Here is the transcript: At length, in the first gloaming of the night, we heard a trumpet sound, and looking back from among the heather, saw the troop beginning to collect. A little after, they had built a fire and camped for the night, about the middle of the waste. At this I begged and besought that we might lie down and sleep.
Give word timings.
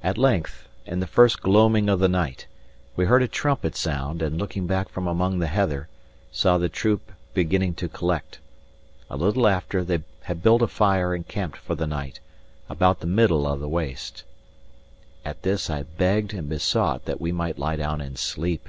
At 0.00 0.16
length, 0.16 0.68
in 0.86 1.00
the 1.00 1.08
first 1.08 1.42
gloaming 1.42 1.88
of 1.88 1.98
the 1.98 2.06
night, 2.06 2.46
we 2.94 3.06
heard 3.06 3.20
a 3.20 3.26
trumpet 3.26 3.74
sound, 3.74 4.22
and 4.22 4.38
looking 4.38 4.68
back 4.68 4.88
from 4.88 5.08
among 5.08 5.40
the 5.40 5.48
heather, 5.48 5.88
saw 6.30 6.56
the 6.56 6.68
troop 6.68 7.10
beginning 7.32 7.74
to 7.82 7.88
collect. 7.88 8.38
A 9.10 9.16
little 9.16 9.48
after, 9.48 9.82
they 9.82 10.04
had 10.22 10.40
built 10.40 10.62
a 10.62 10.68
fire 10.68 11.14
and 11.16 11.26
camped 11.26 11.56
for 11.58 11.74
the 11.74 11.88
night, 11.88 12.20
about 12.68 13.00
the 13.00 13.08
middle 13.08 13.44
of 13.44 13.58
the 13.58 13.68
waste. 13.68 14.22
At 15.24 15.42
this 15.42 15.68
I 15.68 15.82
begged 15.82 16.32
and 16.32 16.48
besought 16.48 17.04
that 17.06 17.20
we 17.20 17.32
might 17.32 17.58
lie 17.58 17.74
down 17.74 18.00
and 18.00 18.16
sleep. 18.16 18.68